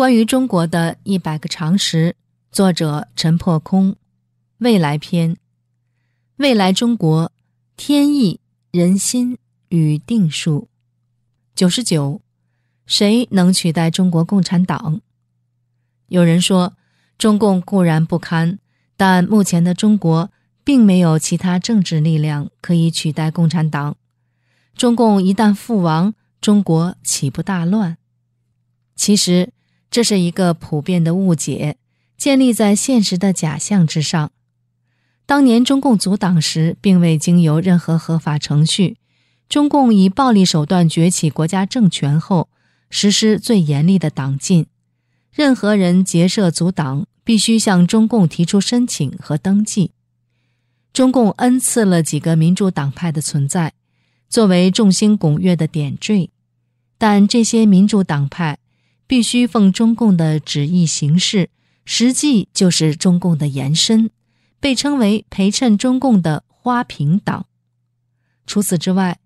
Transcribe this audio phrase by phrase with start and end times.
[0.00, 2.16] 关于中国的一百个常识，
[2.50, 3.96] 作者陈破空，
[4.56, 5.36] 未来篇，
[6.36, 7.30] 未来中国，
[7.76, 8.40] 天意、
[8.70, 9.36] 人心
[9.68, 10.68] 与定数。
[11.54, 12.22] 九十九，
[12.86, 15.02] 谁能取代中国共产党？
[16.06, 16.72] 有人说，
[17.18, 18.58] 中共固然不堪，
[18.96, 20.30] 但目前的中国
[20.64, 23.98] 并没有其他政治力量可以取代共产党。
[24.74, 27.98] 中共一旦覆亡，中国岂不大乱？
[28.96, 29.52] 其实。
[29.90, 31.76] 这是一个普遍的误解，
[32.16, 34.30] 建立在现实的假象之上。
[35.26, 38.96] 当年中共阻党时，并未经由任何合法程序。
[39.48, 42.48] 中共以暴力手段崛起国家政权后，
[42.88, 44.66] 实施最严厉的党禁，
[45.32, 49.90] 任何人结社阻党，必须向中共提出申请和登记。
[50.92, 53.72] 中共恩赐了几个民主党派的存在，
[54.28, 56.30] 作为众星拱月的点缀，
[56.96, 58.58] 但这些民主党派。
[59.10, 61.50] 必须奉中共的旨意行事，
[61.84, 64.08] 实际就是中共的延伸，
[64.60, 67.46] 被称为陪衬中共的花瓶党。
[68.46, 69.18] 除此之外，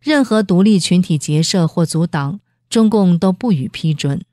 [0.00, 2.38] 任何独立群体结社或组党，
[2.70, 4.24] 中共都不予批准。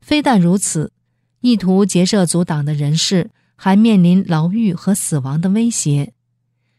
[0.00, 0.92] 非但如此，
[1.40, 6.12] 意图结社组党的人士还面临牢狱和死亡的威胁。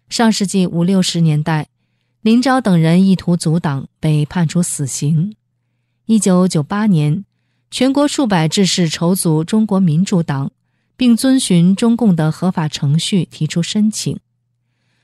[0.08, 1.68] 上世纪五六十年代，
[2.22, 5.36] 林昭等人意图组党，被判处死刑。
[6.06, 7.26] 一九九八年。
[7.72, 10.52] 全国数百志士筹组中国民主党，
[10.98, 14.20] 并遵循中共的合法程序提出申请。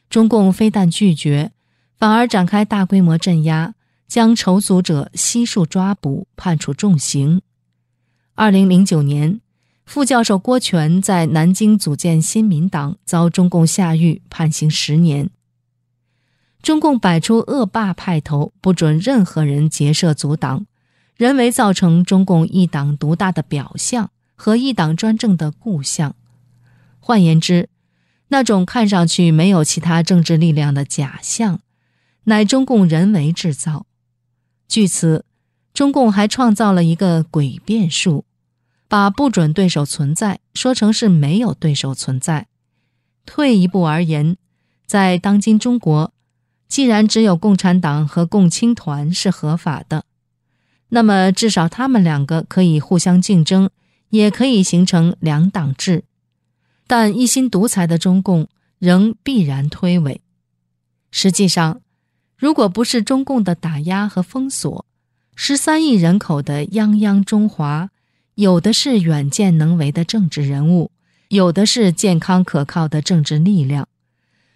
[0.10, 1.54] 中共非但拒绝，
[1.98, 3.73] 反而展开大规模镇压，
[4.06, 7.42] 将筹组者悉数抓捕，判处重刑。
[8.36, 9.40] 二零零九年，
[9.86, 15.30] 副教授郭全在南京组建新民党，遭中共下狱，判刑十年。
[16.62, 20.66] 中共摆出恶霸派头，不准任何人结社组党。
[21.18, 26.16] 人为造成中共一党独大的表象和一党专政的固象，
[27.00, 27.70] 换言之，
[28.28, 31.60] 那种看上去没有其他政治力量的假象，
[32.26, 33.88] 乃中共人为制造。
[34.67, 35.26] 据此，
[35.73, 38.26] 中共还创造了一个诡辩术，
[38.88, 42.45] 把不准对手存在说成是没有对手存在。
[43.26, 44.38] 退一步而言，
[44.86, 46.14] 在当今中国，
[46.67, 50.04] 既然只有共产党和共青团是合法的。
[50.89, 53.70] 那么，至少他们两个可以互相竞争，
[54.09, 56.03] 也可以形成两党制。
[56.87, 58.48] 但一心独裁的中共
[58.80, 60.20] 仍必然推诿。
[61.11, 61.81] 实际上，
[62.37, 64.86] 如果不是中共的打压和封锁，
[65.36, 67.89] 十三亿人口的泱泱中华，
[68.36, 70.92] 有的是远见能为的政治人物，
[71.27, 73.87] 有的是健康可靠的政治力量。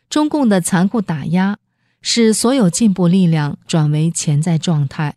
[0.09, 1.57] 中共的残酷打压，
[2.01, 5.15] 使所有进步力量转为潜在状态。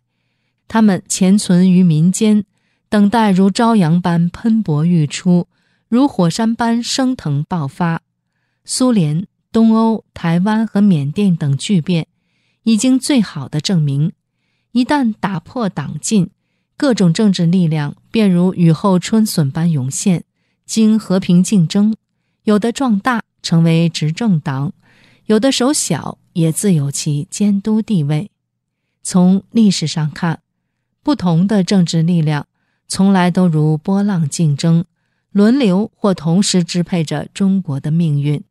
[0.67, 2.43] 他们潜存于民间，
[2.89, 5.47] 等待如朝阳般喷薄欲出，
[5.87, 8.01] 如火山般升腾爆发。
[8.63, 12.07] 苏联、东欧、台湾和缅甸等巨变，
[12.63, 14.11] 已经最好的证明：
[14.71, 16.31] 一旦打破党禁，
[16.75, 20.23] 各种政治力量便如雨后春笋般涌现，
[20.65, 21.95] 经和平竞争，
[22.43, 24.73] 有的壮大成为执政党，
[25.27, 28.31] 有的手小也自有其监督地位。
[29.03, 30.39] 从历史上看。
[31.05, 32.47] 不同的政治力量
[32.87, 34.85] 从来都如波浪竞争，
[35.31, 38.43] 轮流或同时支配着中国的命运。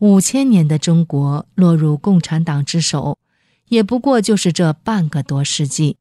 [0.00, 3.16] 五千年的中国落入共产党之手，
[3.68, 5.98] 也不过就是这半个多世纪。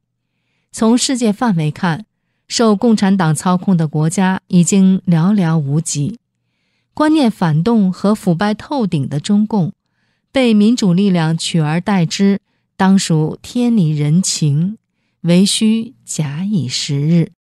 [0.72, 2.08] 从世界范围看，
[2.48, 6.18] 受共产党操控的国家已经寥寥无几。
[6.96, 9.74] 观念反动和腐败透顶的中共，
[10.32, 12.42] 被民主力量取而代之，
[12.76, 14.80] 当属天理人情。
[15.22, 17.39] 唯需假以时日。